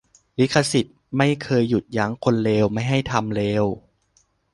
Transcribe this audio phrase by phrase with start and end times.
[0.39, 3.65] ลิขสิทธิ์ไม่เคยหยุดยั้งคนเลวไม่ให้ทำเลว